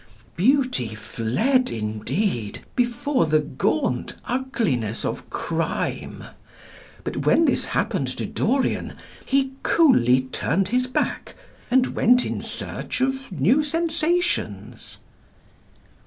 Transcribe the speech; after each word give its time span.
Beauty 0.35 0.95
fled 0.95 1.69
indeed 1.69 2.61
before 2.75 3.27
the 3.27 3.37
gaunt 3.37 4.15
ugliness 4.25 5.05
of 5.05 5.29
crime; 5.29 6.23
but 7.03 7.17
when 7.27 7.45
this 7.45 7.65
happened 7.65 8.07
to 8.17 8.25
Dorian, 8.25 8.93
he 9.23 9.51
coolly 9.61 10.21
turned 10.21 10.69
his 10.69 10.87
back 10.87 11.35
and 11.69 11.93
went 11.93 12.25
in 12.25 12.41
search 12.41 12.99
of 12.99 13.31
new 13.31 13.63
sensations. 13.63 14.97